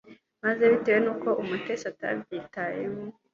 [0.43, 3.01] maze bitewe n’uko umutetsi atabyitayeho